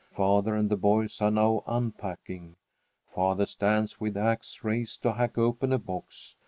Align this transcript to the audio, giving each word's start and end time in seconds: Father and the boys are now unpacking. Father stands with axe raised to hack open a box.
Father 0.09 0.55
and 0.55 0.67
the 0.71 0.75
boys 0.77 1.21
are 1.21 1.29
now 1.29 1.63
unpacking. 1.67 2.55
Father 3.05 3.45
stands 3.45 4.01
with 4.01 4.17
axe 4.17 4.63
raised 4.63 5.03
to 5.03 5.13
hack 5.13 5.37
open 5.37 5.71
a 5.71 5.77
box. 5.77 6.33